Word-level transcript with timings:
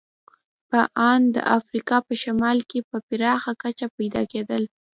په 0.69 0.79
ان 1.11 1.21
د 1.35 1.37
افریقا 1.57 1.97
په 2.07 2.13
شمال 2.23 2.57
کې 2.69 2.79
په 2.89 2.97
پراخه 3.07 3.51
کچه 3.61 3.85
پیدا 3.97 4.21
کېدل. 4.31 4.63